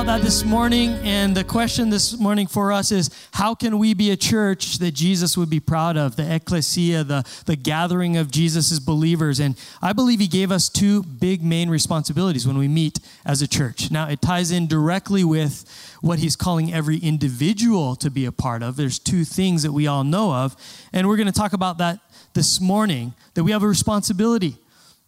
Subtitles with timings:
[0.00, 0.92] about that this morning.
[1.02, 4.92] And the question this morning for us is how can we be a church that
[4.92, 6.16] Jesus would be proud of?
[6.16, 9.40] The ecclesia, the, the gathering of Jesus' believers.
[9.40, 13.46] And I believe he gave us two big main responsibilities when we meet as a
[13.46, 13.90] church.
[13.90, 15.68] Now, it ties in directly with
[16.00, 18.76] what he's calling every individual to be a part of.
[18.76, 20.56] There's two things that we all know of.
[20.94, 21.98] And we're going to talk about that
[22.32, 24.56] this morning that we have a responsibility.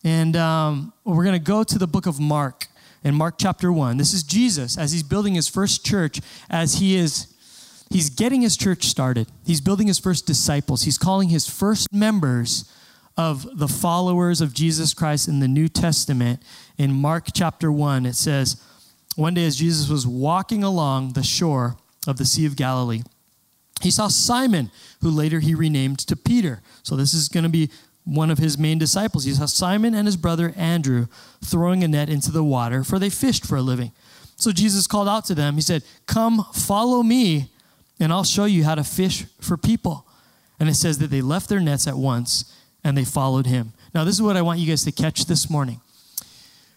[0.04, 2.66] And um, we're going to go to the book of Mark
[3.04, 3.96] in Mark chapter 1.
[3.96, 7.32] This is Jesus as he's building his first church, as he is
[7.90, 9.28] he's getting his church started.
[9.44, 10.82] He's building his first disciples.
[10.82, 12.70] He's calling his first members
[13.16, 16.42] of the followers of Jesus Christ in the New Testament.
[16.78, 18.62] In Mark chapter 1, it says,
[19.16, 23.02] One day as Jesus was walking along the shore of the Sea of Galilee,
[23.82, 26.62] he saw Simon, who later he renamed to Peter.
[26.82, 27.68] So this is going to be
[28.04, 29.24] one of his main disciples.
[29.24, 31.06] He saw Simon and his brother Andrew
[31.44, 33.92] throwing a net into the water, for they fished for a living.
[34.36, 35.54] So Jesus called out to them.
[35.54, 37.50] He said, Come, follow me,
[38.00, 40.06] and I'll show you how to fish for people.
[40.58, 43.72] And it says that they left their nets at once and they followed him.
[43.94, 45.80] Now, this is what I want you guys to catch this morning.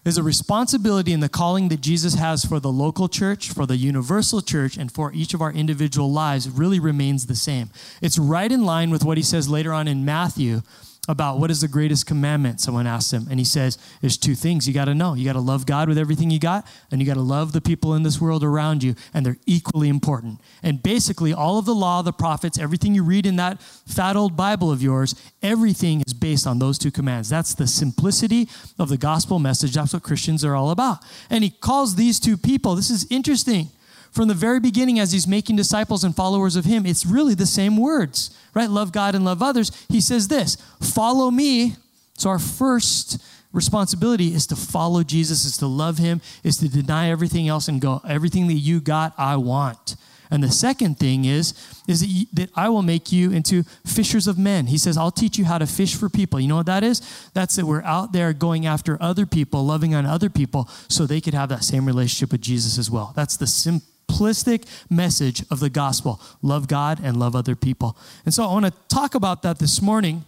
[0.03, 3.75] There's a responsibility in the calling that Jesus has for the local church, for the
[3.75, 7.71] universal church, and for each of our individual lives really remains the same.
[8.03, 10.61] It's right in line with what he says later on in Matthew
[11.07, 13.27] about what is the greatest commandment, someone asks him.
[13.29, 15.13] And he says, There's two things you got to know.
[15.13, 17.61] You got to love God with everything you got, and you got to love the
[17.61, 20.41] people in this world around you, and they're equally important.
[20.63, 24.35] And basically, all of the law, the prophets, everything you read in that fat old
[24.35, 27.29] Bible of yours, everything is based on those two commands.
[27.29, 29.73] That's the simplicity of the gospel message.
[29.73, 30.99] That's what Christians are all about.
[31.29, 33.69] And he calls these two people, this is interesting
[34.15, 37.45] from the very beginning as he's making disciples and followers of him, it's really the
[37.45, 38.69] same words, right?
[38.69, 39.71] Love God and love others.
[39.89, 41.75] He says this follow me.
[42.17, 43.21] So our first
[43.51, 47.81] responsibility is to follow Jesus, is to love him, is to deny everything else and
[47.81, 49.97] go, everything that you got, I want.
[50.31, 51.53] And the second thing is,
[51.87, 54.67] is that, you, that, I will make you into fishers of men.
[54.67, 56.39] He says, I'll teach you how to fish for people.
[56.39, 57.01] You know what that is?
[57.33, 61.21] That's that we're out there going after other people, loving on other people, so they
[61.21, 63.11] could have that same relationship with Jesus as well.
[63.15, 67.97] That's the simple simplistic message of the gospel love God and love other people.
[68.25, 70.25] And so I want to talk about that this morning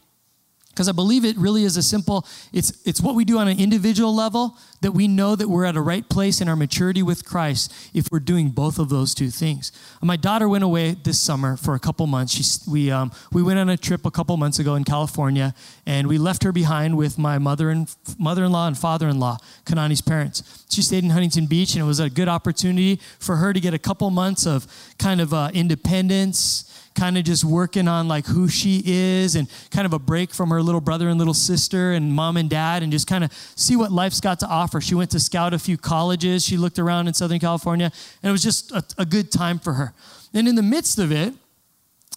[0.78, 2.24] because I believe it really is a simple
[2.54, 5.76] it's it's what we do on an individual level that we know that we're at
[5.76, 9.32] a right place in our maturity with Christ if we're doing both of those two
[9.32, 9.72] things.
[10.04, 12.34] My daughter went away this summer for a couple months.
[12.34, 15.56] She, we um, we went on a trip a couple months ago in California,
[15.88, 17.90] and we left her behind with my mother and
[18.20, 20.66] mother-in-law and father-in-law, Kanani's parents.
[20.70, 23.74] She stayed in Huntington Beach, and it was a good opportunity for her to get
[23.74, 24.68] a couple months of
[25.00, 26.67] kind of uh, independence
[26.98, 30.50] kind of just working on like who she is and kind of a break from
[30.50, 33.76] her little brother and little sister and mom and dad and just kind of see
[33.76, 34.82] what life's got to offer.
[34.82, 36.44] She went to scout a few colleges.
[36.44, 37.92] She looked around in Southern California
[38.24, 39.94] and it was just a, a good time for her.
[40.34, 41.34] And in the midst of it,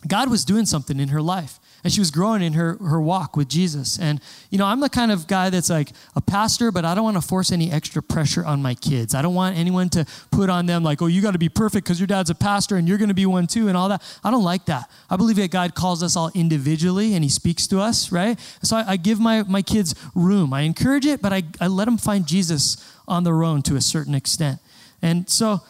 [0.08, 3.36] God was doing something in her life and she was growing in her, her walk
[3.36, 3.98] with Jesus.
[3.98, 4.20] And,
[4.50, 7.16] you know, I'm the kind of guy that's like a pastor, but I don't want
[7.16, 9.14] to force any extra pressure on my kids.
[9.14, 11.86] I don't want anyone to put on them like, oh, you got to be perfect
[11.86, 14.02] because your dad's a pastor and you're going to be one too and all that.
[14.22, 14.90] I don't like that.
[15.08, 18.38] I believe that God calls us all individually and he speaks to us, right?
[18.62, 20.52] So I, I give my, my kids room.
[20.52, 22.76] I encourage it, but I, I let them find Jesus
[23.08, 24.60] on their own to a certain extent.
[25.00, 25.62] And so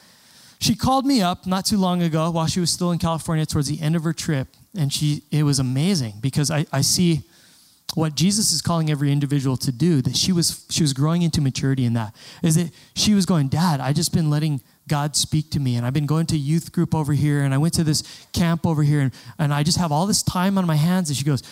[0.59, 3.69] she called me up not too long ago while she was still in California towards
[3.69, 7.23] the end of her trip and she it was amazing because I, I see
[7.95, 11.41] what Jesus is calling every individual to do, that she was she was growing into
[11.41, 15.51] maturity in that, is that she was going, Dad, I just been letting God speak
[15.51, 15.77] to me.
[15.77, 18.67] And I've been going to youth group over here, and I went to this camp
[18.67, 21.09] over here, and, and I just have all this time on my hands.
[21.09, 21.43] And she goes,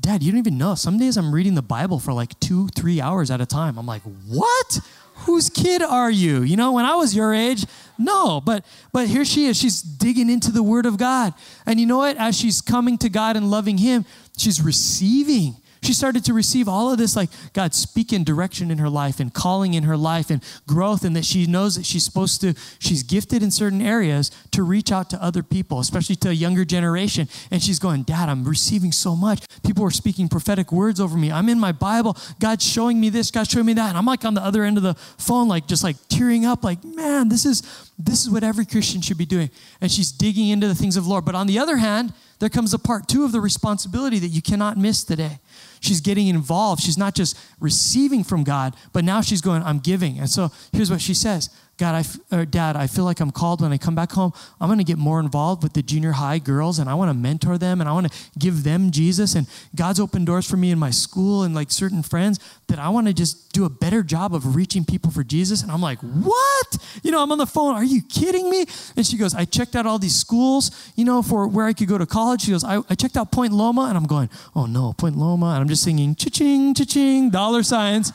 [0.00, 0.74] Dad, you don't even know.
[0.74, 3.78] Some days I'm reading the Bible for like two, three hours at a time.
[3.78, 4.80] I'm like, what?
[5.26, 6.42] Whose kid are you?
[6.42, 7.64] You know, when I was your age,
[8.00, 9.58] no, but but here she is.
[9.58, 11.34] She's digging into the word of God.
[11.66, 12.16] And you know what?
[12.16, 16.92] As she's coming to God and loving him, she's receiving she started to receive all
[16.92, 20.42] of this, like God speaking direction in her life and calling in her life and
[20.66, 24.62] growth, and that she knows that she's supposed to, she's gifted in certain areas to
[24.62, 27.28] reach out to other people, especially to a younger generation.
[27.50, 29.44] And she's going, Dad, I'm receiving so much.
[29.64, 31.32] People are speaking prophetic words over me.
[31.32, 32.16] I'm in my Bible.
[32.38, 33.88] God's showing me this, God's showing me that.
[33.88, 36.62] And I'm like on the other end of the phone, like just like tearing up,
[36.62, 37.62] like, man, this is
[37.98, 39.50] this is what every Christian should be doing.
[39.80, 41.24] And she's digging into the things of the Lord.
[41.24, 44.42] But on the other hand, there comes a part two of the responsibility that you
[44.42, 45.38] cannot miss today.
[45.80, 46.82] She's getting involved.
[46.82, 50.18] She's not just receiving from God, but now she's going, I'm giving.
[50.18, 53.62] And so here's what she says God, I or Dad, I feel like I'm called
[53.62, 54.34] when I come back home.
[54.60, 57.14] I'm going to get more involved with the junior high girls and I want to
[57.14, 59.34] mentor them and I want to give them Jesus.
[59.34, 62.90] And God's opened doors for me in my school and like certain friends that I
[62.90, 65.62] want to just do a better job of reaching people for Jesus.
[65.62, 66.76] And I'm like, what?
[67.02, 67.74] You know, I'm on the phone.
[67.74, 68.66] Are you kidding me?
[68.94, 71.88] And she goes, I checked out all these schools, you know, for where I could
[71.88, 72.42] go to college.
[72.42, 73.84] She goes, I, I checked out Point Loma.
[73.84, 75.52] And I'm going, oh no, Point Loma.
[75.52, 78.12] And I'm just singing cha-ching, cha-ching, dollar signs.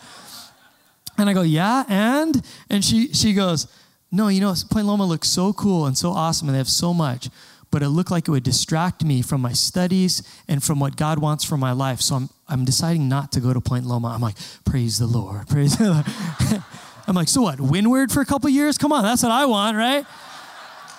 [1.17, 2.41] And I go, yeah, and?
[2.69, 3.67] And she, she goes,
[4.11, 6.93] no, you know, Point Loma looks so cool and so awesome, and they have so
[6.93, 7.29] much,
[7.71, 11.19] but it looked like it would distract me from my studies and from what God
[11.19, 12.01] wants for my life.
[12.01, 14.09] So I'm, I'm deciding not to go to Point Loma.
[14.09, 16.63] I'm like, praise the Lord, praise the Lord.
[17.07, 18.77] I'm like, so what, Windward for a couple years?
[18.77, 20.05] Come on, that's what I want, right?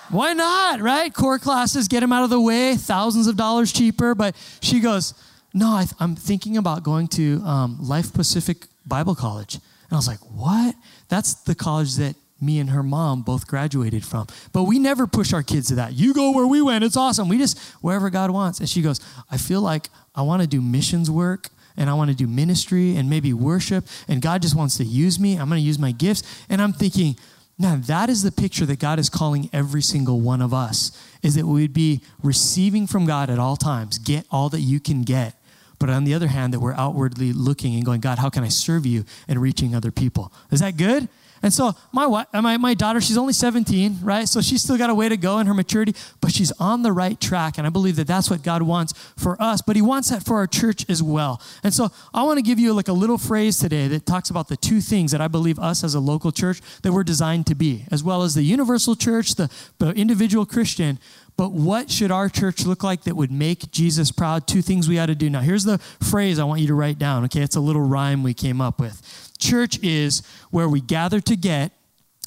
[0.08, 1.12] Why not, right?
[1.12, 4.14] Core classes, get them out of the way, thousands of dollars cheaper.
[4.14, 5.14] But she goes,
[5.52, 9.58] no, I am thinking about going to um, Life Pacific Bible College.
[9.88, 10.75] And I was like, what?
[11.09, 14.27] That's the college that me and her mom both graduated from.
[14.53, 15.94] But we never push our kids to that.
[15.94, 16.85] You go where we went.
[16.85, 17.29] It's awesome.
[17.29, 18.61] We just, wherever God wants.
[18.61, 19.00] And she goes,
[19.31, 22.97] I feel like I want to do missions work and I want to do ministry
[22.97, 23.87] and maybe worship.
[24.09, 25.38] And God just wants to use me.
[25.38, 26.23] I'm going to use my gifts.
[26.49, 27.17] And I'm thinking,
[27.59, 30.93] now that is the picture that God is calling every single one of us
[31.23, 33.99] is that we'd be receiving from God at all times.
[33.99, 35.35] Get all that you can get.
[35.78, 38.49] But on the other hand, that we're outwardly looking and going, God, how can I
[38.49, 40.32] serve you and reaching other people?
[40.50, 41.08] Is that good?
[41.43, 44.28] And so my, wife, uh, my, my daughter, she's only 17, right?
[44.28, 46.93] So she's still got a way to go in her maturity, but she's on the
[46.93, 47.58] right track.
[47.58, 50.37] And I believe that that's what God wants for us, but he wants that for
[50.37, 51.40] our church as well.
[51.62, 54.49] And so I want to give you like a little phrase today that talks about
[54.49, 57.55] the two things that I believe us as a local church that we're designed to
[57.55, 60.99] be, as well as the universal church, the, the individual Christian.
[61.37, 64.47] But what should our church look like that would make Jesus proud?
[64.47, 65.29] Two things we ought to do.
[65.29, 67.43] Now, here's the phrase I want you to write down, okay?
[67.43, 69.35] It's a little rhyme we came up with.
[69.38, 71.73] Church is where we gather to get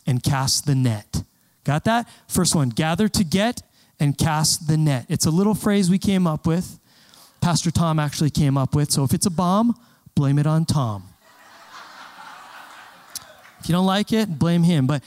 [0.05, 1.23] and cast the net.
[1.63, 2.07] Got that?
[2.27, 3.63] First one gather to get
[3.99, 5.05] and cast the net.
[5.09, 6.79] It's a little phrase we came up with.
[7.41, 8.91] Pastor Tom actually came up with.
[8.91, 9.75] So if it's a bomb,
[10.15, 11.03] blame it on Tom.
[13.59, 14.87] If you don't like it, blame him.
[14.87, 15.03] But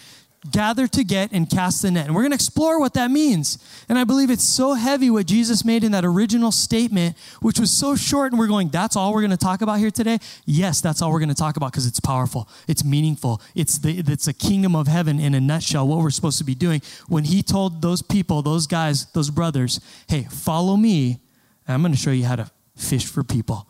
[0.50, 2.06] gather to get and cast the net.
[2.06, 3.58] And we're going to explore what that means.
[3.88, 7.70] And I believe it's so heavy what Jesus made in that original statement, which was
[7.70, 8.32] so short.
[8.32, 10.18] And we're going, that's all we're going to talk about here today?
[10.44, 13.98] Yes, that's all we're going to talk about because it's powerful, it's meaningful, it's the,
[13.98, 16.82] it's a kingdom of heaven in a nutshell, what we're supposed to be doing.
[17.08, 21.20] When he told those people, those guys, those brothers, hey, follow me,
[21.68, 23.68] I'm going to show you how to fish for people.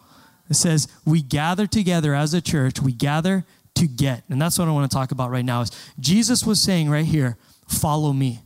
[0.49, 4.23] It says, we gather together as a church, we gather to get.
[4.29, 7.05] And that's what I want to talk about right now is Jesus was saying right
[7.05, 7.37] here,
[7.69, 8.41] follow me.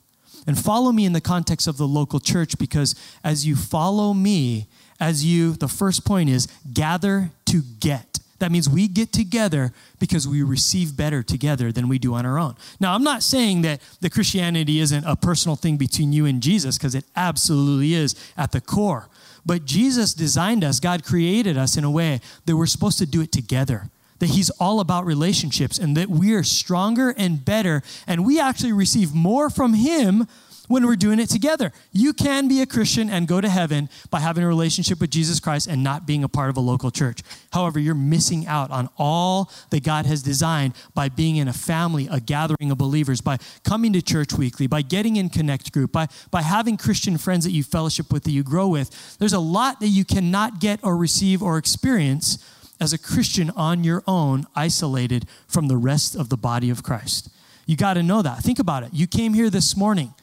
[0.46, 2.94] And follow me in the context of the local church because
[3.24, 4.68] as you follow me,
[5.00, 8.20] as you, the first point is gather to get.
[8.38, 12.38] That means we get together because we receive better together than we do on our
[12.38, 12.54] own.
[12.78, 16.76] Now, I'm not saying that the Christianity isn't a personal thing between you and Jesus
[16.76, 19.08] because it absolutely is at the core.
[19.44, 23.22] But Jesus designed us, God created us in a way that we're supposed to do
[23.22, 28.24] it together that he's all about relationships and that we are stronger and better and
[28.24, 30.26] we actually receive more from him
[30.68, 31.72] when we're doing it together.
[31.92, 35.40] You can be a Christian and go to heaven by having a relationship with Jesus
[35.40, 37.22] Christ and not being a part of a local church.
[37.52, 42.08] However, you're missing out on all that God has designed by being in a family,
[42.10, 46.08] a gathering of believers, by coming to church weekly, by getting in connect group, by,
[46.30, 49.18] by having Christian friends that you fellowship with, that you grow with.
[49.18, 52.38] There's a lot that you cannot get or receive or experience
[52.80, 57.30] as a Christian on your own, isolated from the rest of the body of Christ.
[57.66, 58.40] You got to know that.
[58.40, 58.90] Think about it.
[58.92, 60.14] You came here this morning.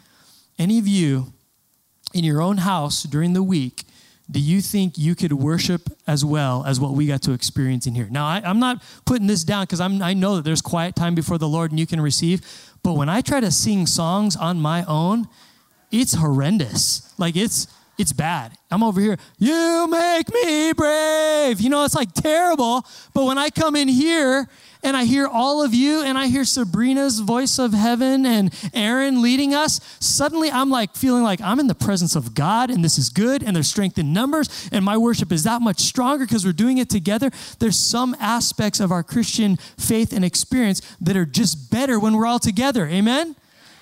[0.58, 1.34] Any of you
[2.14, 3.84] in your own house during the week,
[4.32, 7.96] do you think you could worship as well as what we got to experience in
[7.96, 8.08] here?
[8.10, 11.38] Now, I, am not putting this down because I know that there's quiet time before
[11.38, 12.42] the Lord and you can receive.
[12.84, 15.28] But when I try to sing songs on my own,
[15.92, 17.14] it's horrendous.
[17.18, 18.58] Like it's it's bad.
[18.72, 21.62] I'm over here, you make me brave.
[21.62, 22.86] You know, it's like terrible.
[23.14, 24.50] But when I come in here
[24.82, 29.22] and I hear all of you and I hear Sabrina's voice of heaven and Aaron
[29.22, 32.98] leading us, suddenly I'm like feeling like I'm in the presence of God and this
[32.98, 36.46] is good and there's strength in numbers and my worship is that much stronger because
[36.46, 37.30] we're doing it together.
[37.60, 42.26] There's some aspects of our Christian faith and experience that are just better when we're
[42.26, 42.88] all together.
[42.88, 43.36] Amen?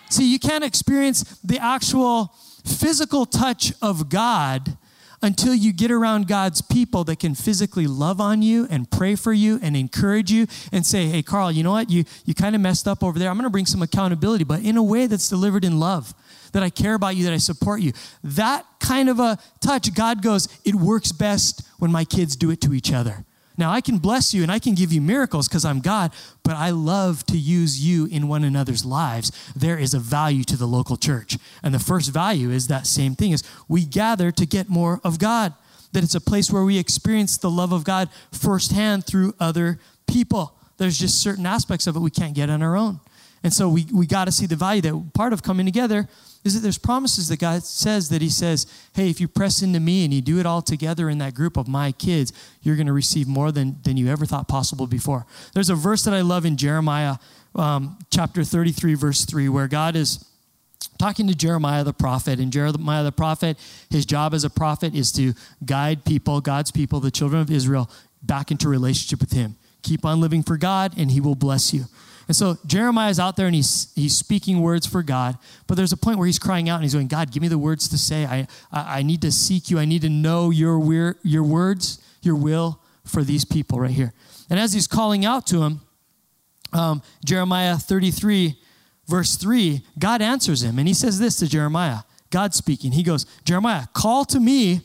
[0.09, 4.77] See, you can't experience the actual physical touch of God
[5.21, 9.31] until you get around God's people that can physically love on you and pray for
[9.31, 11.89] you and encourage you and say, hey, Carl, you know what?
[11.89, 13.29] You, you kind of messed up over there.
[13.29, 16.13] I'm going to bring some accountability, but in a way that's delivered in love,
[16.53, 17.93] that I care about you, that I support you.
[18.23, 22.59] That kind of a touch, God goes, it works best when my kids do it
[22.61, 23.23] to each other.
[23.57, 26.11] Now, I can bless you and I can give you miracles because I'm God,
[26.43, 29.31] but I love to use you in one another's lives.
[29.55, 31.37] There is a value to the local church.
[31.61, 35.19] And the first value is that same thing is we gather to get more of
[35.19, 35.53] God.
[35.91, 40.55] That it's a place where we experience the love of God firsthand through other people.
[40.77, 43.01] There's just certain aspects of it we can't get on our own.
[43.43, 46.07] And so we, we got to see the value that part of coming together
[46.43, 49.79] is that there's promises that God says that He says, hey, if you press into
[49.79, 52.87] me and you do it all together in that group of my kids, you're going
[52.87, 55.25] to receive more than, than you ever thought possible before.
[55.53, 57.17] There's a verse that I love in Jeremiah
[57.55, 60.25] um, chapter 33, verse 3, where God is
[60.97, 62.39] talking to Jeremiah the prophet.
[62.39, 63.57] And Jeremiah the prophet,
[63.89, 65.33] his job as a prophet is to
[65.65, 67.89] guide people, God's people, the children of Israel,
[68.21, 69.55] back into relationship with Him.
[69.83, 71.85] Keep on living for God, and He will bless you.
[72.27, 75.37] And so Jeremiah is out there and he's, he's speaking words for God,
[75.67, 77.57] but there's a point where he's crying out and he's going, God, give me the
[77.57, 78.25] words to say.
[78.25, 79.79] I, I, I need to seek you.
[79.79, 84.13] I need to know your, your words, your will for these people right here.
[84.49, 85.81] And as he's calling out to him,
[86.73, 88.57] um, Jeremiah 33,
[89.07, 90.79] verse 3, God answers him.
[90.79, 91.99] And he says this to Jeremiah
[92.29, 92.93] God speaking.
[92.93, 94.81] He goes, Jeremiah, call to me,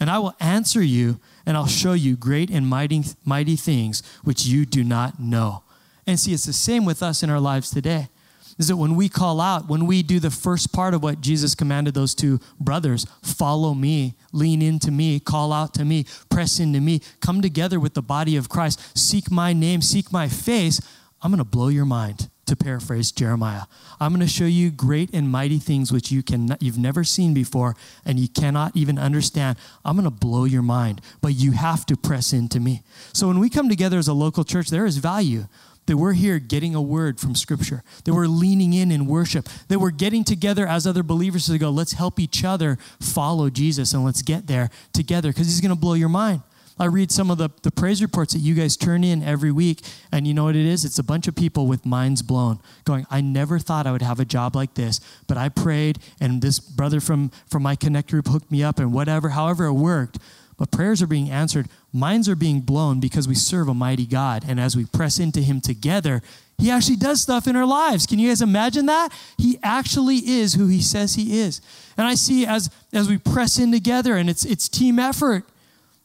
[0.00, 4.44] and I will answer you, and I'll show you great and mighty, mighty things which
[4.44, 5.63] you do not know.
[6.06, 8.08] And see, it's the same with us in our lives today.
[8.56, 11.56] Is that when we call out, when we do the first part of what Jesus
[11.56, 16.80] commanded those two brothers follow me, lean into me, call out to me, press into
[16.80, 20.80] me, come together with the body of Christ, seek my name, seek my face,
[21.20, 23.62] I'm going to blow your mind to paraphrase Jeremiah.
[23.98, 27.32] I'm going to show you great and mighty things which you can you've never seen
[27.32, 29.56] before and you cannot even understand.
[29.84, 32.82] I'm going to blow your mind, but you have to press into me.
[33.14, 35.46] So when we come together as a local church, there is value
[35.86, 39.78] that we're here getting a word from Scripture, that we're leaning in in worship, that
[39.78, 44.04] we're getting together as other believers to go, let's help each other follow Jesus and
[44.04, 46.42] let's get there together because He's going to blow your mind.
[46.78, 49.82] I read some of the, the praise reports that you guys turn in every week,
[50.10, 50.84] and you know what it is?
[50.84, 54.18] It's a bunch of people with minds blown going, I never thought I would have
[54.18, 54.98] a job like this,
[55.28, 58.92] but I prayed, and this brother from, from my Connect group hooked me up, and
[58.92, 60.18] whatever, however it worked.
[60.64, 64.46] But prayers are being answered, minds are being blown because we serve a mighty God.
[64.48, 66.22] And as we press into Him together,
[66.56, 68.06] He actually does stuff in our lives.
[68.06, 69.12] Can you guys imagine that?
[69.36, 71.60] He actually is who He says He is.
[71.98, 75.44] And I see as, as we press in together, and it's, it's team effort.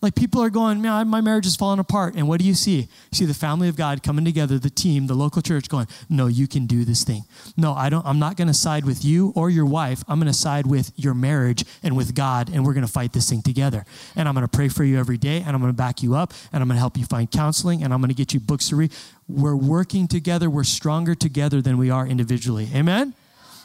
[0.01, 2.15] Like people are going, man, my marriage is falling apart.
[2.15, 2.79] And what do you see?
[2.79, 6.27] You see the family of God coming together, the team, the local church going, no,
[6.27, 7.23] you can do this thing.
[7.57, 10.03] No, I don't, I'm not going to side with you or your wife.
[10.07, 13.11] I'm going to side with your marriage and with God, and we're going to fight
[13.11, 13.83] this thing together.
[14.15, 16.15] And I'm going to pray for you every day, and I'm going to back you
[16.15, 18.39] up, and I'm going to help you find counseling, and I'm going to get you
[18.39, 18.93] books to read.
[19.27, 20.49] We're working together.
[20.49, 22.69] We're stronger together than we are individually.
[22.73, 23.13] Amen?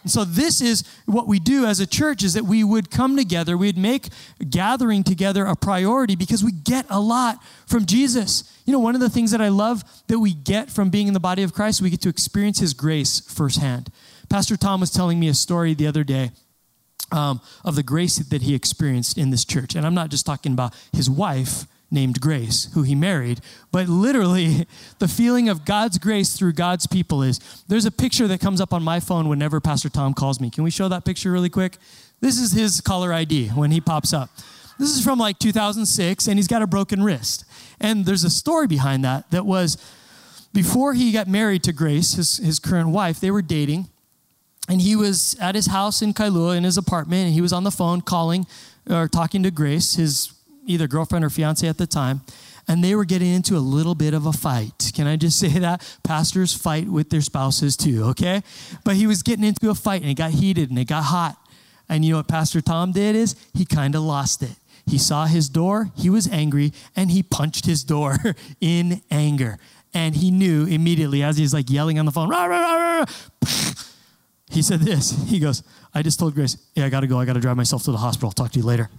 [0.05, 3.17] And so this is what we do as a church is that we would come
[3.17, 4.09] together, we'd make
[4.49, 8.45] gathering together a priority because we get a lot from Jesus.
[8.67, 11.15] You know, one of the things that I love that we get from being in
[11.15, 13.91] the body of Christ, we get to experience his grace firsthand.
[14.29, 16.31] Pastor Tom was telling me a story the other day
[17.11, 19.75] um, of the grace that he experienced in this church.
[19.75, 23.41] And I'm not just talking about his wife, named Grace, who he married.
[23.73, 24.67] But literally,
[24.99, 28.75] the feeling of God's grace through God's people is there's a picture that comes up
[28.75, 30.51] on my phone whenever Pastor Tom calls me.
[30.51, 31.79] Can we show that picture really quick?
[32.21, 34.31] This is his caller ID when he pops up.
[34.79, 37.45] This is from like 2006, and he's got a broken wrist.
[37.81, 39.79] And there's a story behind that that was
[40.53, 43.89] before he got married to Grace, his, his current wife, they were dating.
[44.69, 47.65] And he was at his house in Kailua in his apartment, and he was on
[47.65, 48.47] the phone calling
[48.89, 50.33] or talking to Grace, his
[50.67, 52.23] either girlfriend or fiance at the time,
[52.67, 54.93] and they were getting into a little bit of a fight.
[54.95, 55.99] Can I just say that?
[56.03, 58.43] Pastors fight with their spouses too, okay?
[58.85, 61.37] But he was getting into a fight and it got heated and it got hot.
[61.89, 64.57] And you know what Pastor Tom did is he kind of lost it.
[64.87, 68.17] He saw his door, he was angry, and he punched his door
[68.61, 69.59] in anger.
[69.93, 73.05] And he knew immediately as he's like yelling on the phone, rah, rah, rah,
[74.51, 75.11] he said this.
[75.29, 75.63] He goes,
[75.95, 77.19] I just told Grace, yeah, I gotta go.
[77.21, 78.33] I gotta drive myself to the hospital.
[78.33, 78.91] Talk to you later.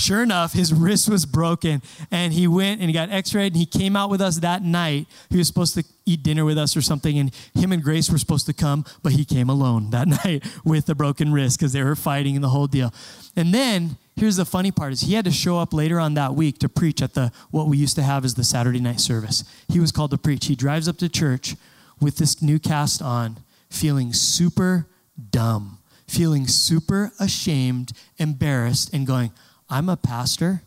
[0.00, 3.56] Sure enough, his wrist was broken and he went and he got x rayed and
[3.56, 5.06] he came out with us that night.
[5.28, 8.16] He was supposed to eat dinner with us or something, and him and Grace were
[8.16, 11.82] supposed to come, but he came alone that night with a broken wrist because they
[11.82, 12.94] were fighting and the whole deal.
[13.36, 16.34] And then here's the funny part is he had to show up later on that
[16.34, 19.44] week to preach at the what we used to have as the Saturday night service.
[19.68, 20.46] He was called to preach.
[20.46, 21.56] He drives up to church
[22.00, 23.36] with this new cast on,
[23.68, 24.86] feeling super
[25.30, 25.76] dumb,
[26.08, 29.30] feeling super ashamed, embarrassed, and going,
[29.70, 30.62] I'm a pastor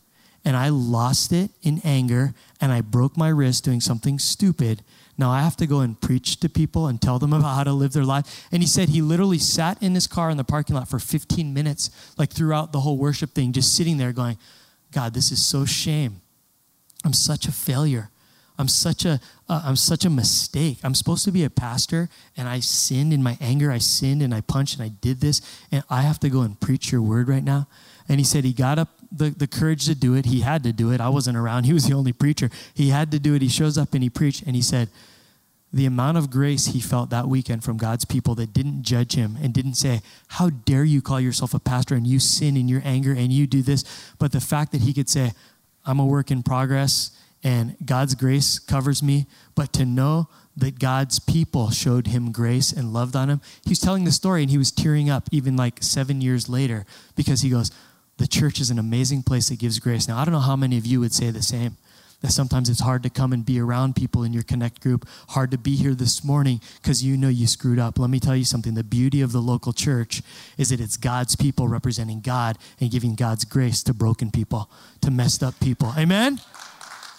[0.45, 4.83] and I lost it in anger and I broke my wrist doing something stupid.
[5.17, 7.74] Now I have to go and preach to people and tell them about how to
[7.74, 8.48] live their life.
[8.51, 11.53] And he said he literally sat in his car in the parking lot for 15
[11.53, 14.38] minutes, like throughout the whole worship thing, just sitting there going,
[14.91, 16.22] God, this is so shame.
[17.03, 18.10] I'm such a failure.
[18.57, 19.19] I'm such a
[19.50, 20.77] am uh, such a mistake.
[20.83, 22.07] I'm supposed to be a pastor
[22.38, 23.72] and I sinned in my anger.
[23.72, 25.41] I sinned and I punched and I did this
[25.72, 27.67] and I have to go and preach your word right now.
[28.10, 30.25] And he said he got up the, the courage to do it.
[30.25, 31.00] He had to do it.
[31.00, 31.65] I wasn't around.
[31.74, 32.50] He was the only preacher.
[32.74, 33.41] He had to do it.
[33.41, 34.89] He shows up and he preached and he said,
[35.74, 39.36] the amount of grace he felt that weekend from God's people that didn't judge him
[39.41, 42.83] and didn't say, How dare you call yourself a pastor and you sin in your
[42.86, 43.83] anger and you do this?
[44.19, 45.31] But the fact that he could say,
[45.83, 51.17] I'm a work in progress and God's grace covers me, but to know that God's
[51.17, 53.41] people showed him grace and loved on him.
[53.63, 56.86] He was telling the story and he was tearing up even like seven years later
[57.15, 57.72] because he goes,
[58.17, 60.08] The church is an amazing place that gives grace.
[60.08, 61.77] Now, I don't know how many of you would say the same
[62.24, 65.51] that sometimes it's hard to come and be around people in your connect group, hard
[65.51, 68.00] to be here this morning because you know you screwed up.
[68.00, 70.22] Let me tell you something the beauty of the local church
[70.58, 75.12] is that it's God's people representing God and giving God's grace to broken people, to
[75.12, 75.93] messed up people.
[75.98, 76.39] Amen?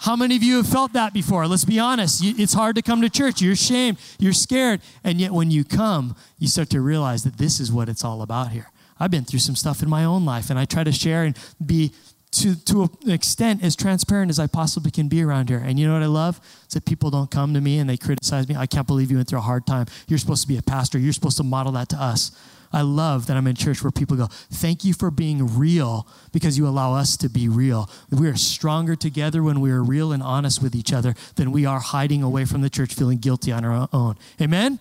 [0.01, 1.47] How many of you have felt that before?
[1.47, 2.23] Let's be honest.
[2.25, 3.43] It's hard to come to church.
[3.43, 3.99] You're ashamed.
[4.19, 4.81] You're scared.
[5.03, 8.21] And yet, when you come, you start to realize that this is what it's all
[8.23, 8.71] about here.
[8.99, 11.39] I've been through some stuff in my own life, and I try to share and
[11.65, 11.93] be
[12.35, 15.63] to, to an extent as transparent as I possibly can be around here.
[15.65, 16.41] And you know what I love?
[16.65, 18.57] It's that people don't come to me and they criticize me.
[18.57, 19.87] I can't believe you went through a hard time.
[20.09, 20.99] You're supposed to be a pastor.
[20.99, 22.33] You're supposed to model that to us.
[22.73, 26.59] I love that I'm in church where people go, Thank you for being real because
[26.59, 27.89] you allow us to be real.
[28.11, 31.65] We are stronger together when we are real and honest with each other than we
[31.67, 34.17] are hiding away from the church feeling guilty on our own.
[34.41, 34.81] Amen?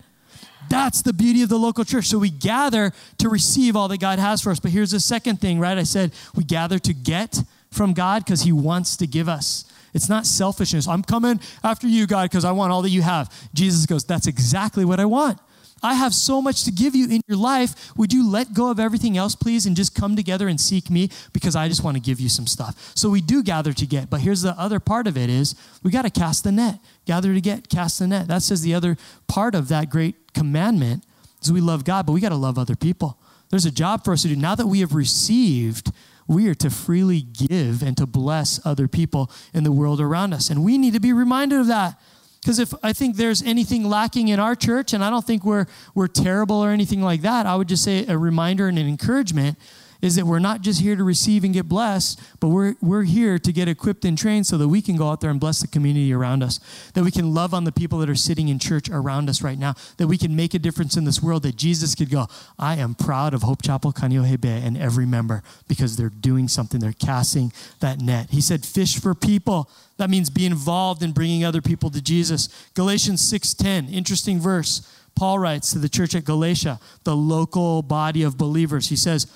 [0.68, 2.06] That's the beauty of the local church.
[2.06, 4.60] So we gather to receive all that God has for us.
[4.60, 5.78] But here's the second thing, right?
[5.78, 9.64] I said we gather to get from God because He wants to give us.
[9.92, 10.88] It's not selfishness.
[10.88, 13.32] I'm coming after you, God, because I want all that you have.
[13.54, 15.38] Jesus goes, That's exactly what I want.
[15.82, 17.94] I have so much to give you in your life.
[17.96, 21.10] Would you let go of everything else, please, and just come together and seek me?
[21.34, 22.92] Because I just want to give you some stuff.
[22.94, 24.08] So we do gather to get.
[24.08, 26.78] But here's the other part of it is we got to cast the net.
[27.04, 28.28] Gather to get, cast the net.
[28.28, 31.04] That says the other part of that great commandment
[31.42, 33.18] is we love God, but we got to love other people.
[33.50, 34.36] There's a job for us to do.
[34.36, 35.92] Now that we have received,
[36.26, 40.50] we are to freely give and to bless other people in the world around us.
[40.50, 42.00] And we need to be reminded of that.
[42.40, 45.66] Because if I think there's anything lacking in our church, and I don't think we're,
[45.94, 49.58] we're terrible or anything like that, I would just say a reminder and an encouragement
[50.04, 53.38] is that we're not just here to receive and get blessed, but we're, we're here
[53.38, 55.66] to get equipped and trained so that we can go out there and bless the
[55.66, 56.60] community around us,
[56.94, 59.58] that we can love on the people that are sitting in church around us right
[59.58, 62.26] now, that we can make a difference in this world, that Jesus could go,
[62.58, 66.80] I am proud of Hope Chapel Kaneohe Bay and every member because they're doing something,
[66.80, 68.30] they're casting that net.
[68.30, 69.70] He said, fish for people.
[69.96, 72.48] That means be involved in bringing other people to Jesus.
[72.74, 74.86] Galatians 6:10, interesting verse.
[75.14, 78.88] Paul writes to the church at Galatia, the local body of believers.
[78.88, 79.28] He says,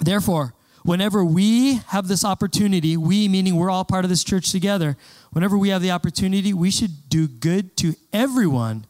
[0.00, 4.96] Therefore, whenever we have this opportunity, we meaning we're all part of this church together,
[5.32, 8.86] whenever we have the opportunity, we should do good to everyone,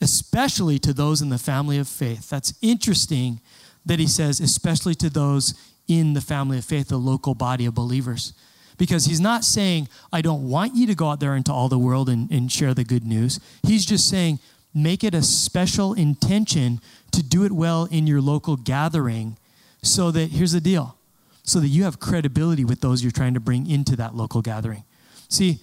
[0.00, 2.30] especially to those in the family of faith.
[2.30, 3.40] That's interesting
[3.86, 5.54] that he says, especially to those
[5.88, 8.32] in the family of faith, the local body of believers.
[8.78, 11.78] Because he's not saying, I don't want you to go out there into all the
[11.78, 13.40] world and, and share the good news.
[13.62, 14.38] He's just saying,
[14.72, 19.36] make it a special intention to do it well in your local gathering
[19.82, 20.96] so that here's the deal
[21.42, 24.84] so that you have credibility with those you're trying to bring into that local gathering.
[25.28, 25.58] See,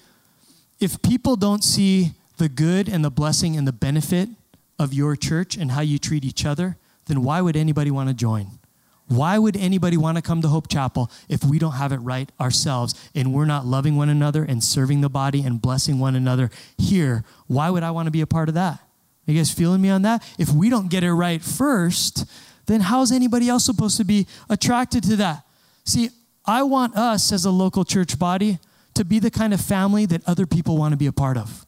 [0.79, 4.29] if people don't see the good and the blessing and the benefit
[4.77, 6.77] of your church and how you treat each other,
[7.07, 8.59] then why would anybody want to join?
[9.07, 12.29] Why would anybody want to come to Hope Chapel if we don't have it right
[12.39, 16.51] ourselves and we're not loving one another and serving the body and blessing one another
[16.77, 17.23] here?
[17.47, 18.79] Why would I want to be a part of that?
[19.27, 20.23] Are you guys feeling me on that?
[20.37, 22.25] If we don't get it right first,
[22.67, 25.43] then how's anybody else supposed to be attracted to that?
[25.85, 26.09] See,
[26.45, 28.59] I want us as a local church body
[28.93, 31.65] to be the kind of family that other people want to be a part of.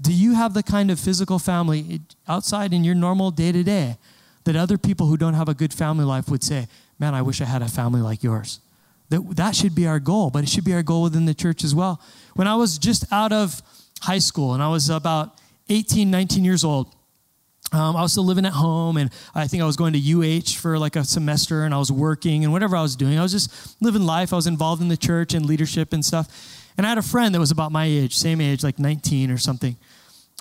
[0.00, 3.96] Do you have the kind of physical family outside in your normal day to day
[4.44, 7.40] that other people who don't have a good family life would say, Man, I wish
[7.40, 8.60] I had a family like yours?
[9.08, 11.64] That, that should be our goal, but it should be our goal within the church
[11.64, 12.00] as well.
[12.34, 13.62] When I was just out of
[14.02, 15.38] high school and I was about
[15.70, 16.94] 18, 19 years old,
[17.72, 20.58] um, I was still living at home, and I think I was going to UH
[20.60, 23.18] for like a semester, and I was working and whatever I was doing.
[23.18, 24.32] I was just living life.
[24.32, 26.66] I was involved in the church and leadership and stuff.
[26.76, 29.38] And I had a friend that was about my age, same age, like 19 or
[29.38, 29.76] something.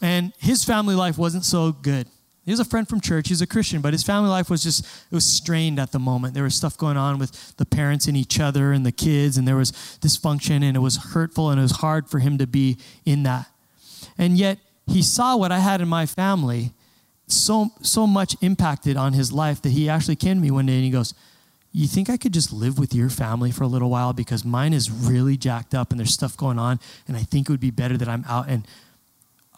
[0.01, 2.07] And his family life wasn't so good.
[2.45, 3.27] He was a friend from church.
[3.27, 6.33] He's a Christian, but his family life was just, it was strained at the moment.
[6.33, 9.47] There was stuff going on with the parents and each other and the kids, and
[9.47, 12.77] there was dysfunction, and it was hurtful, and it was hard for him to be
[13.05, 13.51] in that.
[14.17, 16.71] And yet, he saw what I had in my family,
[17.29, 20.75] so so much impacted on his life that he actually came to me one day
[20.75, 21.13] and he goes,
[21.71, 24.73] you think I could just live with your family for a little while because mine
[24.73, 27.71] is really jacked up and there's stuff going on, and I think it would be
[27.71, 28.67] better that I'm out and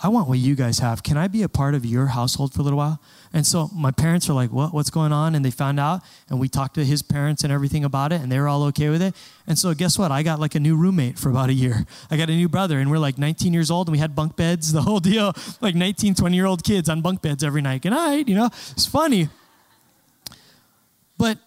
[0.04, 1.04] I want what you guys have.
[1.04, 3.00] Can I be a part of your household for a little while?
[3.34, 5.36] And so my parents are like, what, what's going on?
[5.36, 8.32] And they found out, and we talked to his parents and everything about it, and
[8.32, 9.16] they were all okay with it.
[9.46, 10.12] And so guess what?
[10.12, 11.86] I got like a new roommate for about a year.
[12.10, 14.36] I got a new brother, and we're like 19 years old, and we had bunk
[14.36, 17.84] beds, the whole deal, like 19, 20 year old kids on bunk beds every night.
[17.84, 18.50] Good night, you know?
[18.72, 19.30] It's funny.
[21.18, 21.38] But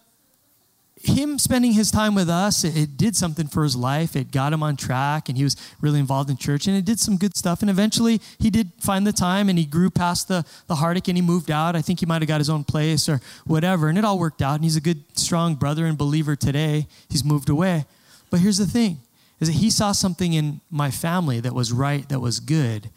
[1.06, 4.16] him spending his time with us, it, it, did something for his life.
[4.16, 6.98] It got him on track, and he was really involved in church, and it did
[6.98, 7.60] some good stuff.
[7.60, 11.16] And eventually, he did find the time, and he grew past the, the heartache, and
[11.16, 11.76] he moved out.
[11.76, 14.42] I think he might have got his own place or whatever, and it all worked
[14.42, 14.54] out.
[14.54, 16.86] And he's a good, strong brother and believer today.
[17.08, 17.84] He's moved away.
[18.30, 18.98] But here's the thing
[19.40, 22.90] is that he saw something in my family that was right, that was good,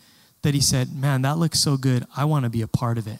[0.43, 2.05] that he said, Man, that looks so good.
[2.15, 3.19] I want to be a part of it.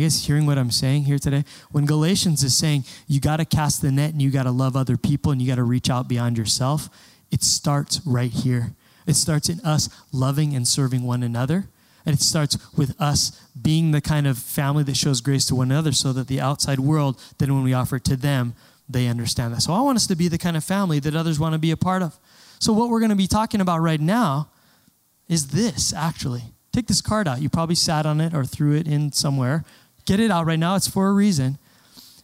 [0.00, 1.44] You guys hearing what I'm saying here today?
[1.72, 4.74] When Galatians is saying you got to cast the net and you got to love
[4.74, 6.88] other people and you got to reach out beyond yourself,
[7.30, 8.72] it starts right here.
[9.06, 11.68] It starts in us loving and serving one another.
[12.06, 15.70] And it starts with us being the kind of family that shows grace to one
[15.70, 18.54] another so that the outside world, then when we offer it to them,
[18.88, 19.60] they understand that.
[19.60, 21.72] So I want us to be the kind of family that others want to be
[21.72, 22.18] a part of.
[22.58, 24.48] So what we're going to be talking about right now
[25.28, 26.44] is this, actually.
[26.72, 27.42] Take this card out.
[27.42, 29.64] You probably sat on it or threw it in somewhere.
[30.04, 30.74] Get it out right now.
[30.74, 31.58] It's for a reason.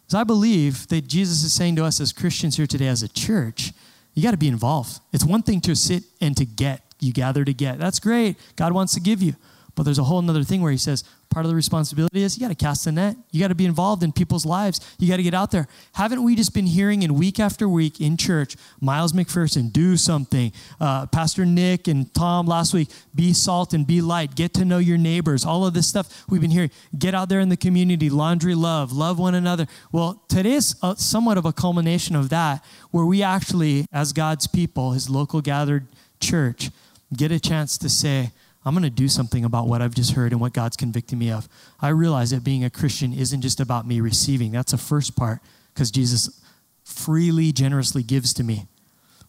[0.07, 3.07] Because I believe that Jesus is saying to us as Christians here today, as a
[3.07, 3.73] church,
[4.13, 4.99] you got to be involved.
[5.11, 6.81] It's one thing to sit and to get.
[6.99, 7.77] You gather to get.
[7.77, 8.37] That's great.
[8.55, 9.35] God wants to give you.
[9.77, 12.41] But there's a whole other thing where he says, part of the responsibility is you
[12.41, 13.15] got to cast the net.
[13.29, 14.81] You got to be involved in people's lives.
[14.97, 15.67] You got to get out there.
[15.93, 20.51] Haven't we just been hearing in week after week in church, Miles McPherson, do something.
[20.79, 24.35] Uh, Pastor Nick and Tom last week, be salt and be light.
[24.35, 25.45] Get to know your neighbors.
[25.45, 26.71] All of this stuff we've been hearing.
[26.97, 29.67] Get out there in the community, laundry love, love one another.
[29.91, 34.47] Well, today is a, somewhat of a culmination of that, where we actually, as God's
[34.47, 35.85] people, his local gathered
[36.19, 36.71] church,
[37.15, 38.31] get a chance to say,
[38.67, 41.31] I'm going to do something about what I've just heard and what God's convicting me
[41.31, 41.47] of.
[41.79, 44.51] I realize that being a Christian isn't just about me receiving.
[44.51, 45.39] That's the first part
[45.73, 46.43] because Jesus
[46.83, 48.67] freely, generously gives to me.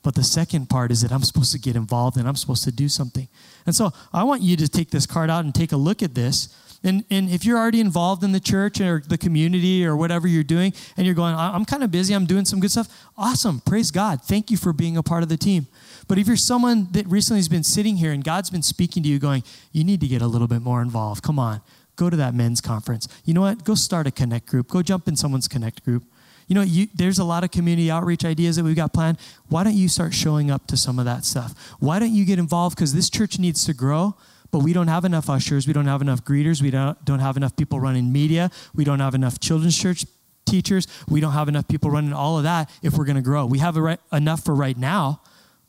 [0.02, 2.72] But the second part is that I'm supposed to get involved and I'm supposed to
[2.72, 3.28] do something.
[3.64, 6.16] And so I want you to take this card out and take a look at
[6.16, 6.48] this.
[6.82, 10.44] And, and if you're already involved in the church or the community or whatever you're
[10.44, 13.60] doing, and you're going, I'm kind of busy, I'm doing some good stuff, awesome.
[13.60, 14.22] Praise God.
[14.22, 15.66] Thank you for being a part of the team.
[16.08, 19.08] But if you're someone that recently has been sitting here and God's been speaking to
[19.08, 21.22] you, going, you need to get a little bit more involved.
[21.22, 21.60] Come on,
[21.96, 23.06] go to that men's conference.
[23.24, 23.64] You know what?
[23.64, 24.68] Go start a connect group.
[24.68, 26.04] Go jump in someone's connect group.
[26.48, 29.18] You know, you, there's a lot of community outreach ideas that we've got planned.
[29.48, 31.76] Why don't you start showing up to some of that stuff?
[31.78, 32.74] Why don't you get involved?
[32.74, 34.16] Because this church needs to grow
[34.50, 35.66] but we don't have enough ushers.
[35.66, 36.62] We don't have enough greeters.
[36.62, 38.50] We don't, don't have enough people running media.
[38.74, 40.06] We don't have enough children's church
[40.46, 40.86] teachers.
[41.08, 43.44] We don't have enough people running all of that if we're going to grow.
[43.46, 45.20] We have right, enough for right now,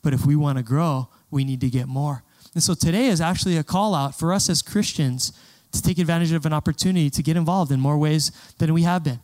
[0.02, 2.24] but if we want to grow, we need to get more.
[2.54, 5.34] And so today is actually a call out for us as Christians
[5.72, 9.04] to take advantage of an opportunity to get involved in more ways than we have
[9.04, 9.20] been.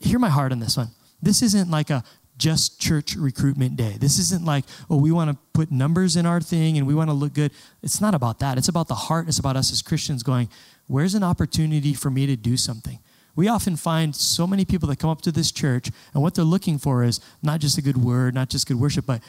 [0.00, 0.88] Hear my heart on this one.
[1.20, 2.02] This isn't like a
[2.36, 3.96] just church recruitment day.
[3.98, 7.10] This isn't like, oh, we want to put numbers in our thing and we want
[7.10, 7.52] to look good.
[7.82, 8.58] It's not about that.
[8.58, 9.28] It's about the heart.
[9.28, 10.48] It's about us as Christians going,
[10.86, 12.98] where's an opportunity for me to do something?
[13.36, 16.44] We often find so many people that come up to this church and what they're
[16.44, 19.22] looking for is not just a good word, not just good worship, but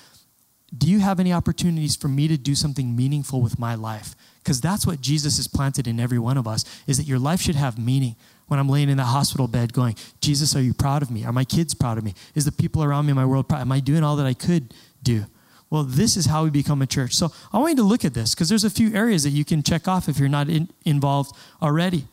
[0.75, 4.15] do you have any opportunities for me to do something meaningful with my life?
[4.43, 7.41] Because that's what Jesus has planted in every one of us, is that your life
[7.41, 8.15] should have meaning.
[8.47, 11.25] When I'm laying in the hospital bed going, Jesus, are you proud of me?
[11.25, 12.13] Are my kids proud of me?
[12.36, 13.62] Is the people around me in my world proud?
[13.62, 15.25] Am I doing all that I could do?
[15.71, 17.13] Well, this is how we become a church.
[17.13, 19.43] So I want you to look at this because there's a few areas that you
[19.43, 22.06] can check off if you're not in, involved already.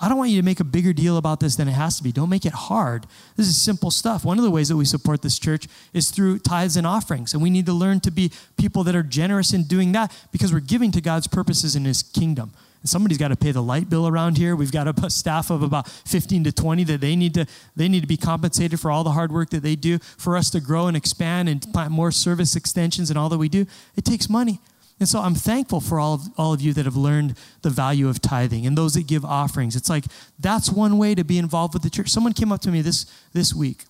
[0.00, 2.04] I don't want you to make a bigger deal about this than it has to
[2.04, 2.12] be.
[2.12, 3.06] Don't make it hard.
[3.36, 4.24] This is simple stuff.
[4.24, 7.32] One of the ways that we support this church is through tithes and offerings.
[7.32, 10.52] And we need to learn to be people that are generous in doing that because
[10.52, 12.52] we're giving to God's purposes in His kingdom.
[12.80, 14.54] And somebody's got to pay the light bill around here.
[14.54, 18.02] We've got a staff of about 15 to 20 that they need to they need
[18.02, 20.86] to be compensated for all the hard work that they do for us to grow
[20.86, 23.66] and expand and plant more service extensions and all that we do.
[23.96, 24.60] It takes money.
[25.00, 28.08] And so I'm thankful for all of, all of you that have learned the value
[28.08, 29.76] of tithing and those that give offerings.
[29.76, 30.04] It's like
[30.38, 32.08] that's one way to be involved with the church.
[32.08, 33.84] Someone came up to me this, this week,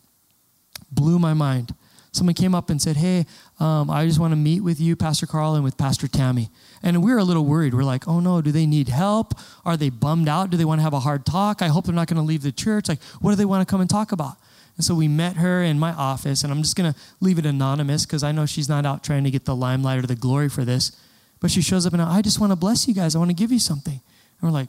[0.90, 1.74] blew my mind.
[2.12, 3.26] Someone came up and said, Hey,
[3.60, 6.48] um, I just want to meet with you, Pastor Carl, and with Pastor Tammy.
[6.82, 7.74] And we were a little worried.
[7.74, 9.34] We're like, Oh no, do they need help?
[9.64, 10.50] Are they bummed out?
[10.50, 11.62] Do they want to have a hard talk?
[11.62, 12.88] I hope they're not going to leave the church.
[12.88, 14.36] Like, what do they want to come and talk about?
[14.78, 17.44] And so we met her in my office, and I'm just going to leave it
[17.44, 20.48] anonymous because I know she's not out trying to get the limelight or the glory
[20.48, 20.92] for this.
[21.40, 23.14] But she shows up and I just want to bless you guys.
[23.14, 24.00] I want to give you something.
[24.40, 24.68] And we're like,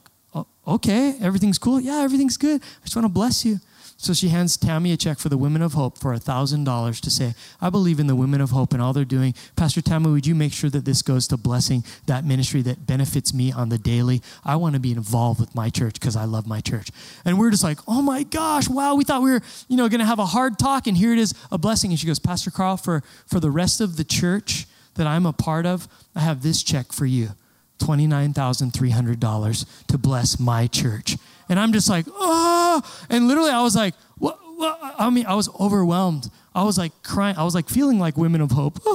[0.67, 1.79] okay, everything's cool.
[1.79, 2.61] Yeah, everything's good.
[2.61, 3.59] I just want to bless you.
[4.01, 7.33] So she hands Tammy a check for the Women of Hope for $1,000 to say,
[7.59, 9.35] I believe in the Women of Hope and all they're doing.
[9.57, 13.33] Pastor Tammy, would you make sure that this goes to blessing that ministry that benefits
[13.33, 14.21] me on the daily?
[14.45, 16.91] I want to be involved with my church because I love my church.
[17.25, 19.99] And we're just like, oh my gosh, wow, we thought we were, you know, going
[19.99, 21.91] to have a hard talk and here it is, a blessing.
[21.91, 25.33] And she goes, Pastor Carl, for, for the rest of the church that I'm a
[25.33, 27.31] part of, I have this check for you.
[27.79, 31.17] $29,300 to bless my church.
[31.49, 34.79] And I'm just like, oh, and literally I was like, what, what?
[34.97, 36.29] I mean, I was overwhelmed.
[36.53, 37.35] I was like crying.
[37.37, 38.75] I was like feeling like women of hope.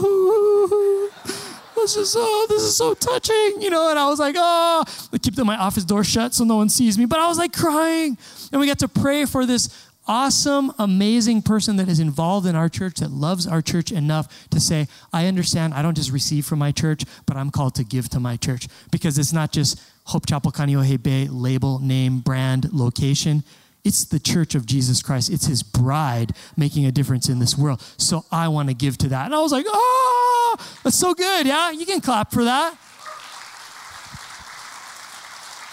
[1.75, 3.91] this is so, this is so touching, you know.
[3.91, 6.97] And I was like, oh, I keep my office door shut so no one sees
[6.97, 7.05] me.
[7.05, 8.17] But I was like crying,
[8.53, 9.69] and we got to pray for this
[10.07, 14.61] awesome, amazing person that is involved in our church, that loves our church enough to
[14.61, 18.09] say, I understand, I don't just receive from my church, but I'm called to give
[18.11, 18.69] to my church.
[18.91, 23.43] Because it's not just Hope Chapel Kaneohe Bay label, name, brand, location.
[23.85, 25.31] It's the church of Jesus Christ.
[25.31, 27.83] It's his bride making a difference in this world.
[27.99, 29.27] So I want to give to that.
[29.27, 31.47] And I was like, oh, that's so good.
[31.47, 32.77] Yeah, you can clap for that.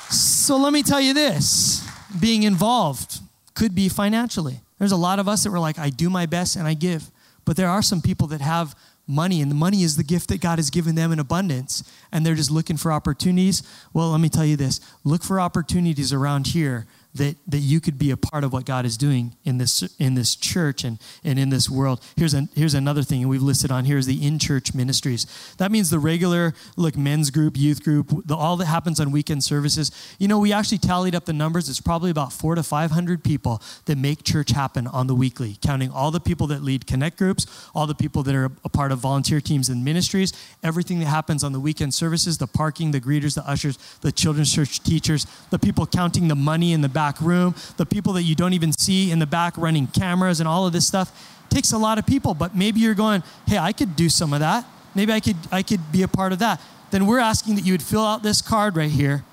[0.09, 1.87] So let me tell you this
[2.19, 3.19] being involved
[3.53, 4.59] could be financially.
[4.77, 7.09] There's a lot of us that were like, I do my best and I give.
[7.45, 8.75] But there are some people that have
[9.11, 12.25] money, and the money is the gift that God has given them in abundance, and
[12.25, 13.61] they're just looking for opportunities.
[13.93, 17.97] Well, let me tell you this look for opportunities around here that, that you could
[17.97, 21.37] be a part of what God is doing in this, in this church and, and
[21.37, 22.01] in this world.
[22.15, 25.25] Here's, a, here's another thing, and we've listed on here is the in-church ministries.
[25.57, 29.43] That means the regular, like men's group, youth group, the, all that happens on weekend
[29.43, 29.91] services.
[30.19, 31.67] You know, we actually tallied up the numbers.
[31.67, 35.91] It's probably about four to 500 people that make church happen on the weekly, counting
[35.91, 37.45] all the people that lead connect groups,
[37.75, 40.31] all the people that are a part of volunteer teams and ministries,
[40.63, 44.53] everything that happens on the weekend services, the parking, the greeters, the ushers, the children's
[44.53, 48.35] church teachers, the people counting the money in the back room, the people that you
[48.35, 51.09] don't even see in the back running cameras and all of this stuff.
[51.49, 54.33] It takes a lot of people, but maybe you're going, hey, I could do some
[54.33, 54.65] of that.
[54.95, 56.61] Maybe I could, I could be a part of that.
[56.91, 59.23] Then we're asking that you would fill out this card right here,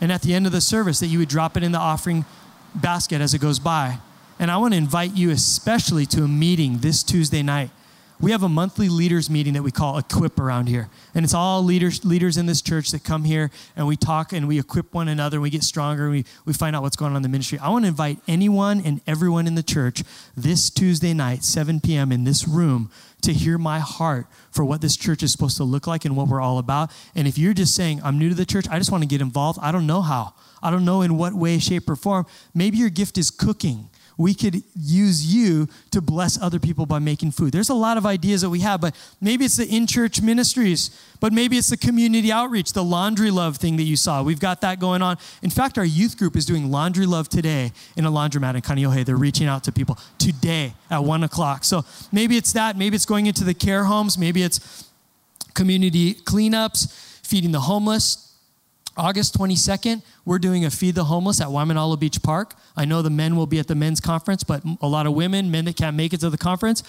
[0.00, 2.24] and at the end of the service, that you would drop it in the offering
[2.74, 3.98] basket as it goes by.
[4.38, 7.70] And I want to invite you especially to a meeting this Tuesday night
[8.20, 10.88] we have a monthly leaders meeting that we call equip around here.
[11.14, 14.46] And it's all leaders leaders in this church that come here and we talk and
[14.46, 17.10] we equip one another and we get stronger and we, we find out what's going
[17.10, 17.58] on in the ministry.
[17.58, 20.04] I want to invite anyone and everyone in the church
[20.36, 22.90] this tuesday night 7 p.m in this room
[23.22, 26.28] to hear my heart for what this church is supposed to look like and what
[26.28, 26.90] we're all about.
[27.14, 29.20] And if you're just saying i'm new to the church i just want to get
[29.20, 30.34] involved i don't know how.
[30.62, 32.24] I don't know in what way shape or form.
[32.54, 37.32] Maybe your gift is cooking we could use you to bless other people by making
[37.32, 37.52] food.
[37.52, 40.90] There's a lot of ideas that we have, but maybe it's the in church ministries,
[41.20, 44.22] but maybe it's the community outreach, the laundry love thing that you saw.
[44.22, 45.18] We've got that going on.
[45.42, 49.04] In fact, our youth group is doing laundry love today in a laundromat in Kaneohe.
[49.04, 51.64] They're reaching out to people today at one o'clock.
[51.64, 52.76] So maybe it's that.
[52.76, 54.16] Maybe it's going into the care homes.
[54.16, 54.88] Maybe it's
[55.54, 56.92] community cleanups,
[57.26, 58.23] feeding the homeless.
[58.96, 62.54] August 22nd, we're doing a Feed the Homeless at Waimanalo Beach Park.
[62.76, 65.50] I know the men will be at the men's conference, but a lot of women,
[65.50, 66.82] men that can't make it to the conference,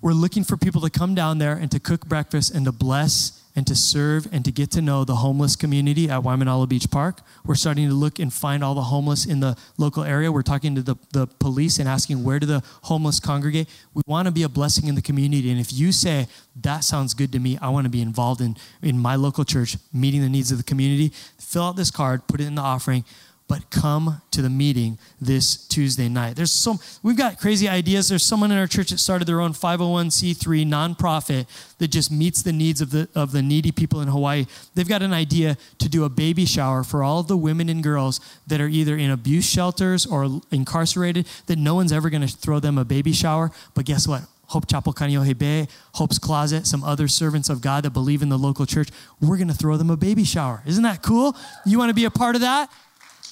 [0.00, 3.37] we're looking for people to come down there and to cook breakfast and to bless
[3.58, 7.22] and to serve and to get to know the homeless community at Waimanalo Beach Park.
[7.44, 10.30] We're starting to look and find all the homeless in the local area.
[10.30, 13.68] We're talking to the, the police and asking where do the homeless congregate.
[13.94, 15.50] We want to be a blessing in the community.
[15.50, 16.28] And if you say,
[16.62, 19.76] that sounds good to me, I want to be involved in, in my local church,
[19.92, 23.04] meeting the needs of the community, fill out this card, put it in the offering
[23.48, 26.36] but come to the meeting this Tuesday night.
[26.36, 28.08] There's some we've got crazy ideas.
[28.08, 31.46] There's someone in our church that started their own 501c3 nonprofit
[31.78, 34.46] that just meets the needs of the of the needy people in Hawaii.
[34.74, 38.20] They've got an idea to do a baby shower for all the women and girls
[38.46, 42.60] that are either in abuse shelters or incarcerated that no one's ever going to throw
[42.60, 44.22] them a baby shower, but guess what?
[44.48, 48.38] Hope Chapel Kaneohe Bay, Hope's Closet, some other servants of God that believe in the
[48.38, 48.88] local church,
[49.20, 50.62] we're going to throw them a baby shower.
[50.64, 51.36] Isn't that cool?
[51.66, 52.70] You want to be a part of that?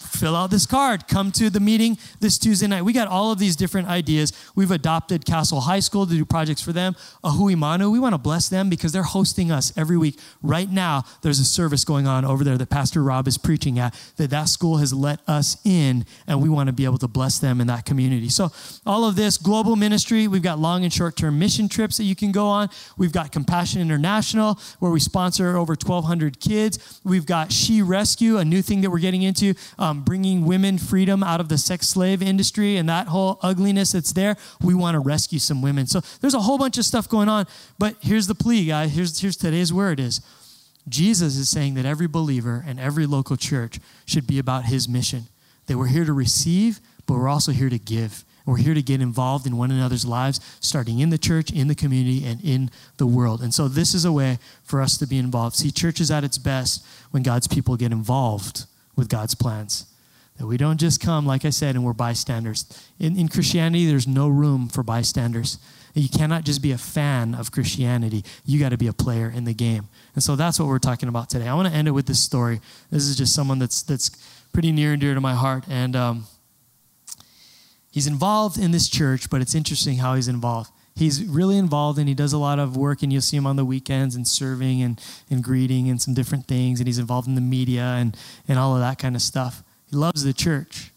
[0.06, 1.08] Fill out this card.
[1.08, 2.82] Come to the meeting this Tuesday night.
[2.82, 4.32] We got all of these different ideas.
[4.54, 6.94] We've adopted Castle High School to do projects for them.
[7.24, 10.18] Ahuimanu, we want to bless them because they're hosting us every week.
[10.42, 13.94] Right now, there's a service going on over there that Pastor Rob is preaching at
[14.16, 17.38] that that school has let us in, and we want to be able to bless
[17.38, 18.28] them in that community.
[18.28, 18.50] So
[18.84, 22.14] all of this global ministry, we've got long and short term mission trips that you
[22.16, 22.68] can go on.
[22.96, 27.00] We've got Compassion International where we sponsor over 1,200 kids.
[27.04, 29.54] We've got She Rescue, a new thing that we're getting into.
[29.78, 33.92] Um, um, bringing women freedom out of the sex slave industry and that whole ugliness
[33.92, 34.36] that's there.
[34.60, 35.86] We want to rescue some women.
[35.86, 37.46] So there's a whole bunch of stuff going on.
[37.78, 38.94] But here's the plea, guys.
[38.94, 40.20] Here's, here's today's word is
[40.88, 45.24] Jesus is saying that every believer and every local church should be about his mission.
[45.66, 48.24] That we're here to receive, but we're also here to give.
[48.44, 51.74] We're here to get involved in one another's lives, starting in the church, in the
[51.74, 53.42] community, and in the world.
[53.42, 55.56] And so, this is a way for us to be involved.
[55.56, 59.86] See, church is at its best when God's people get involved with God's plans.
[60.38, 62.66] That we don't just come, like I said, and we're bystanders.
[62.98, 65.58] In, in Christianity, there's no room for bystanders.
[65.94, 68.22] You cannot just be a fan of Christianity.
[68.44, 69.88] You got to be a player in the game.
[70.14, 71.48] And so that's what we're talking about today.
[71.48, 72.60] I want to end it with this story.
[72.90, 74.10] This is just someone that's that's
[74.52, 76.26] pretty near and dear to my heart, and um,
[77.90, 79.30] he's involved in this church.
[79.30, 80.70] But it's interesting how he's involved.
[80.96, 83.56] He's really involved and he does a lot of work, and you'll see him on
[83.56, 86.80] the weekends and serving and, and greeting and some different things.
[86.80, 88.16] And he's involved in the media and,
[88.48, 89.62] and all of that kind of stuff.
[89.90, 90.90] He loves the church.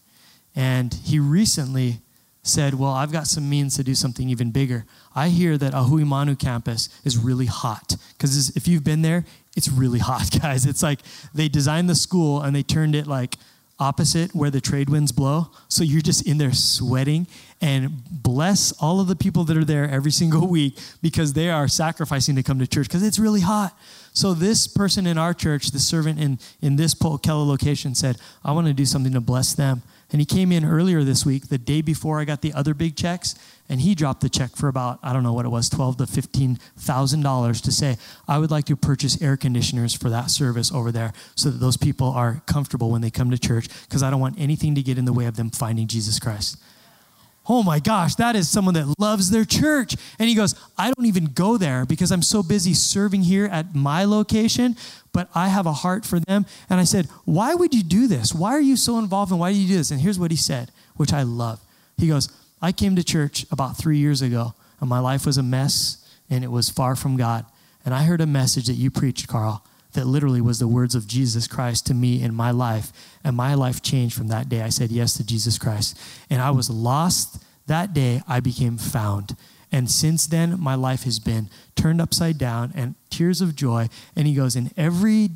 [0.56, 2.00] And he recently
[2.42, 4.86] said, Well, I've got some means to do something even bigger.
[5.14, 7.96] I hear that Ahuimanu campus is really hot.
[8.12, 9.24] Because if you've been there,
[9.56, 10.66] it's really hot, guys.
[10.66, 11.00] It's like
[11.34, 13.36] they designed the school and they turned it like
[13.78, 15.50] opposite where the trade winds blow.
[15.68, 17.26] So you're just in there sweating.
[17.62, 21.68] And bless all of the people that are there every single week because they are
[21.68, 23.78] sacrificing to come to church because it's really hot.
[24.12, 28.52] So this person in our church, the servant in, in this Keller location said, I
[28.52, 29.82] want to do something to bless them.
[30.12, 32.96] And he came in earlier this week, the day before I got the other big
[32.96, 33.36] checks,
[33.68, 36.06] and he dropped the check for about I don't know what it was, twelve to
[36.06, 37.96] fifteen thousand dollars to say
[38.26, 41.76] I would like to purchase air conditioners for that service over there, so that those
[41.76, 44.98] people are comfortable when they come to church, because I don't want anything to get
[44.98, 46.56] in the way of them finding Jesus Christ.
[47.52, 49.96] Oh my gosh, that is someone that loves their church.
[50.20, 53.74] And he goes, I don't even go there because I'm so busy serving here at
[53.74, 54.76] my location,
[55.12, 56.46] but I have a heart for them.
[56.68, 58.32] And I said, Why would you do this?
[58.32, 59.90] Why are you so involved and why do you do this?
[59.90, 61.60] And here's what he said, which I love.
[61.96, 62.28] He goes,
[62.62, 66.44] I came to church about three years ago, and my life was a mess and
[66.44, 67.46] it was far from God.
[67.84, 71.06] And I heard a message that you preached, Carl, that literally was the words of
[71.06, 72.92] Jesus Christ to me in my life.
[73.24, 74.62] And my life changed from that day.
[74.62, 75.98] I said yes to Jesus Christ.
[76.28, 77.42] And I was lost.
[77.66, 79.36] That day, I became found.
[79.72, 83.88] And since then, my life has been turned upside down and tears of joy.
[84.16, 85.30] And he goes, in every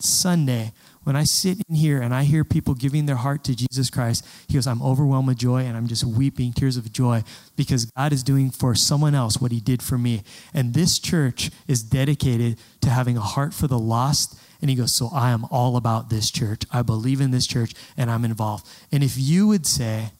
[0.00, 0.72] Sunday,
[1.04, 4.26] when I sit in here and I hear people giving their heart to Jesus Christ,
[4.46, 7.22] he goes, I'm overwhelmed with joy and I'm just weeping tears of joy
[7.56, 10.22] because God is doing for someone else what he did for me.
[10.52, 14.38] And this church is dedicated to having a heart for the lost.
[14.60, 16.62] And he goes, So I am all about this church.
[16.72, 18.66] I believe in this church and I'm involved.
[18.92, 20.10] And if you would say,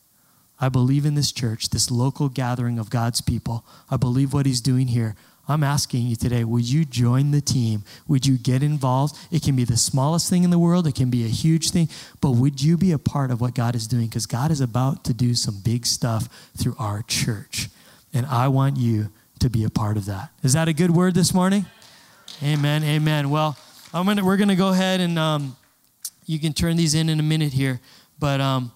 [0.60, 4.60] I believe in this church, this local gathering of God's people, I believe what he's
[4.60, 5.14] doing here.
[5.48, 7.84] I'm asking you today, would you join the team?
[8.06, 9.16] Would you get involved?
[9.30, 11.88] It can be the smallest thing in the world, it can be a huge thing,
[12.20, 14.06] but would you be a part of what God is doing?
[14.06, 17.70] Because God is about to do some big stuff through our church.
[18.12, 19.08] And I want you
[19.38, 20.30] to be a part of that.
[20.42, 21.66] Is that a good word this morning?
[22.42, 22.84] Amen.
[22.84, 23.30] Amen.
[23.30, 23.56] Well,
[23.92, 25.56] I'm gonna, we're going to go ahead and um,
[26.26, 27.80] you can turn these in in a minute here.
[28.18, 28.72] But um,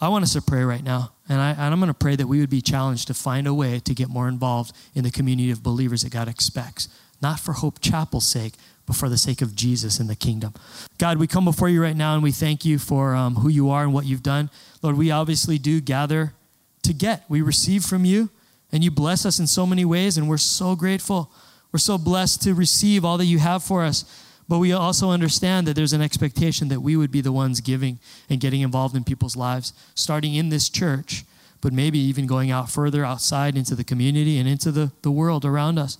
[0.00, 1.12] I want us to pray right now.
[1.30, 3.78] And, I, I'm going to pray that we would be challenged to find a way
[3.78, 6.88] to get more involved in the community of believers that God expects,
[7.22, 10.52] not for Hope Chapel's sake, but for the sake of Jesus and the kingdom.
[10.98, 13.70] God, we come before you right now and we thank you for um, who you
[13.70, 14.50] are and what you've done.
[14.82, 16.34] Lord, we obviously do gather
[16.82, 17.24] to get.
[17.28, 18.30] We receive from you,
[18.72, 21.30] and you bless us in so many ways, and we're so grateful.
[21.70, 24.04] We're so blessed to receive all that you have for us.
[24.50, 28.00] But we also understand that there's an expectation that we would be the ones giving
[28.28, 31.24] and getting involved in people's lives, starting in this church,
[31.60, 35.44] but maybe even going out further outside into the community and into the, the world
[35.44, 35.98] around us.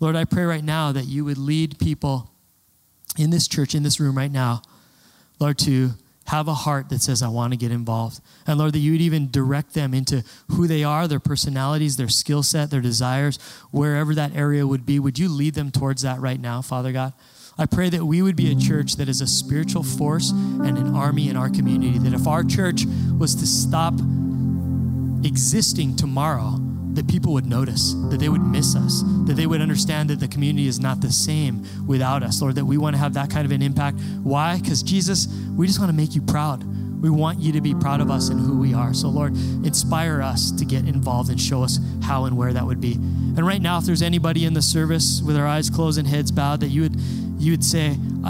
[0.00, 2.28] Lord, I pray right now that you would lead people
[3.16, 4.62] in this church, in this room right now,
[5.38, 5.90] Lord, to
[6.26, 8.20] have a heart that says, I want to get involved.
[8.48, 12.08] And Lord, that you would even direct them into who they are, their personalities, their
[12.08, 13.38] skill set, their desires,
[13.70, 14.98] wherever that area would be.
[14.98, 17.12] Would you lead them towards that right now, Father God?
[17.58, 20.94] I pray that we would be a church that is a spiritual force and an
[20.94, 21.98] army in our community.
[21.98, 22.84] That if our church
[23.18, 23.94] was to stop
[25.24, 26.60] existing tomorrow,
[26.92, 30.28] that people would notice, that they would miss us, that they would understand that the
[30.28, 33.46] community is not the same without us, Lord, that we want to have that kind
[33.46, 33.98] of an impact.
[34.22, 34.58] Why?
[34.58, 36.62] Because Jesus, we just want to make you proud.
[37.02, 38.92] We want you to be proud of us and who we are.
[38.92, 42.80] So, Lord, inspire us to get involved and show us how and where that would
[42.80, 42.94] be.
[42.94, 46.30] And right now, if there's anybody in the service with our eyes closed and heads
[46.30, 46.96] bowed, that you would
[47.38, 48.28] you would say, I,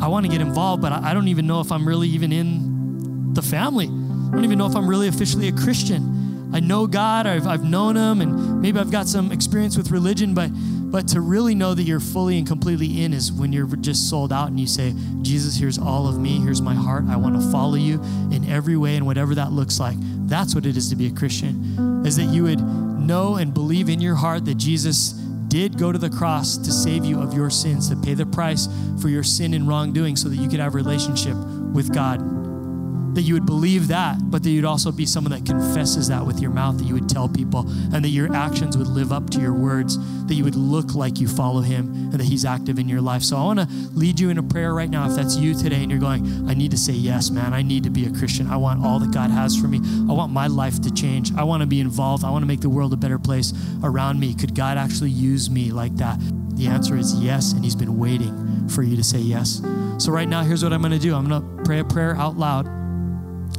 [0.00, 2.32] I want to get involved, but I, I don't even know if I'm really even
[2.32, 3.86] in the family.
[3.86, 6.50] I don't even know if I'm really officially a Christian.
[6.52, 10.34] I know God, I've, I've known Him, and maybe I've got some experience with religion,
[10.34, 10.50] but
[10.88, 14.32] but to really know that you're fully and completely in is when you're just sold
[14.32, 17.04] out and you say, Jesus, here's all of me, here's my heart.
[17.08, 19.96] I want to follow you in every way and whatever that looks like.
[20.28, 23.88] That's what it is to be a Christian, is that you would know and believe
[23.88, 25.12] in your heart that Jesus
[25.56, 28.68] did go to the cross to save you of your sins, to pay the price
[29.00, 31.34] for your sin and wrongdoing so that you could have a relationship
[31.72, 32.35] with God
[33.16, 36.38] that you would believe that, but that you'd also be someone that confesses that with
[36.38, 37.60] your mouth, that you would tell people,
[37.94, 39.96] and that your actions would live up to your words,
[40.26, 43.22] that you would look like you follow Him, and that He's active in your life.
[43.22, 45.08] So I want to lead you in a prayer right now.
[45.08, 47.84] If that's you today and you're going, I need to say yes, man, I need
[47.84, 48.48] to be a Christian.
[48.48, 49.80] I want all that God has for me.
[50.10, 51.34] I want my life to change.
[51.36, 52.22] I want to be involved.
[52.22, 54.34] I want to make the world a better place around me.
[54.34, 56.20] Could God actually use me like that?
[56.56, 59.62] The answer is yes, and He's been waiting for you to say yes.
[59.96, 62.14] So, right now, here's what I'm going to do I'm going to pray a prayer
[62.16, 62.76] out loud.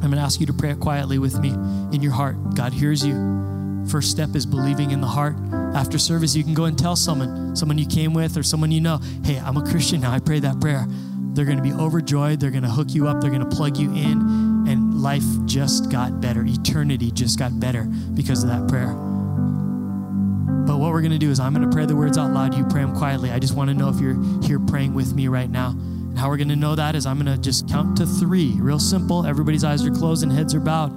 [0.02, 1.50] I'm going to ask you to pray it quietly with me
[1.92, 2.36] in your heart.
[2.54, 3.84] God hears you.
[3.90, 5.34] First step is believing in the heart.
[5.74, 8.80] After service, you can go and tell someone, someone you came with or someone you
[8.80, 10.12] know, hey, I'm a Christian now.
[10.12, 10.86] I prayed that prayer.
[10.88, 12.38] They're going to be overjoyed.
[12.38, 13.20] They're going to hook you up.
[13.20, 14.66] They're going to plug you in.
[14.68, 16.44] And life just got better.
[16.44, 17.84] Eternity just got better
[18.14, 18.94] because of that prayer.
[20.66, 22.54] But what we're going to do is I'm going to pray the words out loud.
[22.54, 23.30] You pray them quietly.
[23.30, 25.74] I just want to know if you're here praying with me right now
[26.18, 28.52] how we're going to know that is I'm going to just count to three.
[28.58, 29.24] Real simple.
[29.24, 30.90] Everybody's eyes are closed and heads are bowed.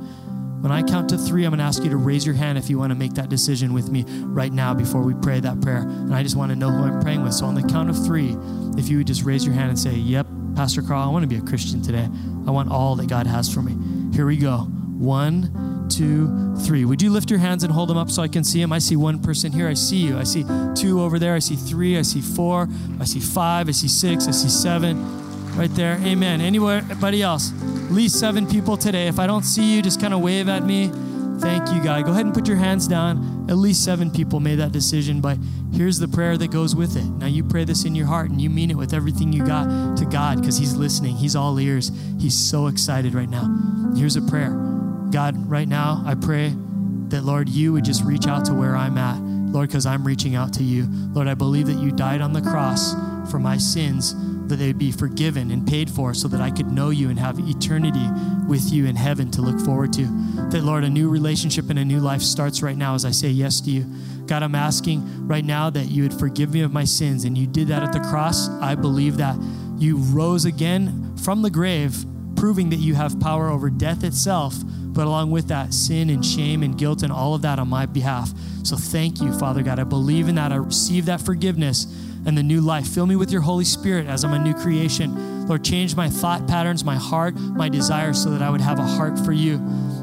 [0.62, 2.70] When I count to three, I'm going to ask you to raise your hand if
[2.70, 5.80] you want to make that decision with me right now before we pray that prayer.
[5.80, 7.34] And I just want to know who I'm praying with.
[7.34, 8.38] So on the count of three,
[8.78, 11.28] if you would just raise your hand and say, Yep, Pastor Carl, I want to
[11.28, 12.08] be a Christian today.
[12.48, 13.76] I want all that God has for me.
[14.16, 14.60] Here we go.
[14.60, 16.86] One, two, three.
[16.86, 18.72] Would you lift your hands and hold them up so I can see them?
[18.72, 19.68] I see one person here.
[19.68, 20.18] I see you.
[20.18, 21.36] I see two over there.
[21.36, 21.98] I see three.
[21.98, 22.68] I see four.
[23.00, 23.68] I see five.
[23.68, 24.28] I see six.
[24.28, 25.98] I see seven right there.
[26.04, 26.42] Amen.
[26.42, 27.52] Anybody else?
[27.52, 29.08] At least seven people today.
[29.08, 30.92] If I don't see you, just kind of wave at me.
[31.40, 32.06] Thank you, God.
[32.06, 33.48] Go ahead and put your hands down.
[33.50, 35.38] At least seven people made that decision, but
[35.74, 37.04] here's the prayer that goes with it.
[37.04, 39.98] Now you pray this in your heart and you mean it with everything you got
[39.98, 41.16] to God because He's listening.
[41.16, 41.92] He's all ears.
[42.20, 43.94] He's so excited right now.
[43.96, 44.71] Here's a prayer
[45.12, 46.56] God, right now, I pray
[47.10, 49.20] that, Lord, you would just reach out to where I'm at.
[49.52, 50.88] Lord, because I'm reaching out to you.
[50.90, 52.94] Lord, I believe that you died on the cross
[53.30, 54.16] for my sins
[54.48, 57.40] that they'd be forgiven and paid for so that I could know you and have
[57.40, 58.06] eternity
[58.48, 60.06] with you in heaven to look forward to.
[60.52, 63.30] That, Lord, a new relationship and a new life starts right now as I say
[63.30, 63.86] yes to you.
[64.26, 67.48] God, I'm asking right now that you would forgive me of my sins, and you
[67.48, 68.50] did that at the cross.
[68.50, 69.38] I believe that
[69.78, 72.06] you rose again from the grave,
[72.36, 74.56] proving that you have power over death itself,
[74.94, 77.86] but along with that, sin and shame and guilt and all of that on my
[77.86, 78.32] behalf.
[78.64, 79.80] So thank you, Father God.
[79.80, 80.52] I believe in that.
[80.52, 81.86] I receive that forgiveness
[82.26, 82.88] and the new life.
[82.88, 85.48] Fill me with your Holy Spirit as I'm a new creation.
[85.48, 88.84] Lord, change my thought patterns, my heart, my desires so that I would have a
[88.84, 89.58] heart for you.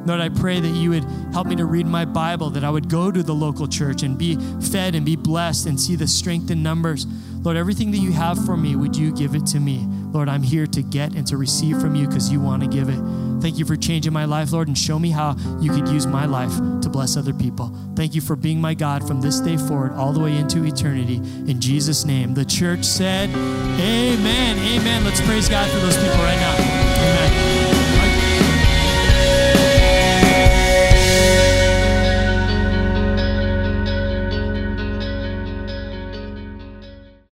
[0.08, 1.04] Lord, I pray that you would
[1.34, 4.16] help me to read my Bible, that I would go to the local church and
[4.16, 7.06] be fed and be blessed and see the strength in numbers.
[7.42, 9.86] Lord, everything that you have for me, would you give it to me?
[10.10, 12.88] Lord, I'm here to get and to receive from you because you want to give
[12.88, 12.98] it.
[13.42, 16.24] Thank you for changing my life, Lord, and show me how you could use my
[16.24, 17.72] life to bless other people.
[17.94, 21.16] Thank you for being my God from this day forward, all the way into eternity.
[21.16, 22.32] In Jesus' name.
[22.32, 24.58] The church said, Amen.
[24.58, 25.04] Amen.
[25.04, 27.47] Let's praise God for those people right now.